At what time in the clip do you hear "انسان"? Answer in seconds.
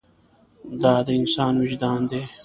1.19-1.53